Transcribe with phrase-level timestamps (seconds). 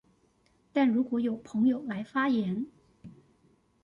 [0.73, 2.65] 但如果有朋友來發言